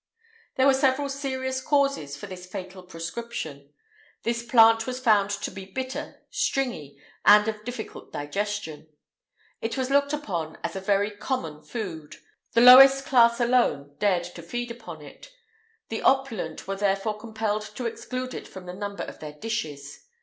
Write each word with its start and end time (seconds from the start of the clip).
There 0.55 0.65
were 0.65 0.73
several 0.73 1.09
serious 1.09 1.61
causes 1.61 2.17
for 2.17 2.25
this 2.25 2.47
fatal 2.47 2.81
proscription: 2.81 3.71
this 4.23 4.43
plant 4.43 4.87
was 4.87 4.99
found 4.99 5.29
to 5.29 5.51
be 5.51 5.65
bitter, 5.65 6.23
stringy, 6.31 6.99
and 7.23 7.47
of 7.47 7.63
difficult 7.63 8.11
digestion;[IX 8.11 8.87
173] 9.59 9.69
it 9.69 9.77
was 9.77 9.91
looked 9.91 10.11
upon 10.11 10.57
as 10.63 10.75
a 10.75 10.79
very 10.81 11.11
common 11.11 11.61
food;[IX 11.61 12.17
174] 12.53 12.53
the 12.53 12.65
lowest 12.65 13.05
class 13.05 13.39
alone 13.39 13.95
dared 13.99 14.23
to 14.23 14.41
feed 14.41 14.71
upon 14.71 15.03
it; 15.03 15.29
the 15.89 16.01
opulent 16.01 16.67
were 16.67 16.75
therefore 16.75 17.19
compelled 17.19 17.61
to 17.61 17.85
exclude 17.85 18.33
it 18.33 18.47
from 18.47 18.65
the 18.65 18.73
number 18.73 19.03
of 19.03 19.19
their 19.19 19.33
dishes. 19.33 20.07